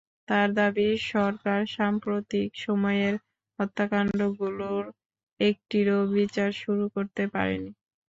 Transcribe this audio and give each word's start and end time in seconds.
তাঁর 0.27 0.47
দাবি, 0.55 0.87
সরকার 1.11 1.59
সাম্প্রতিক 1.75 2.49
সময়ের 2.65 3.13
হত্যাকাণ্ডগুলোর 3.59 4.83
একটিরও 5.39 5.99
বিচার 6.15 6.49
শুরু 6.61 6.85
করতে 6.95 7.23
পারেনি। 7.33 7.71